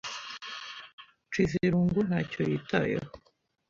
[1.27, 3.09] Nshizirungu ntacyo yitayeho.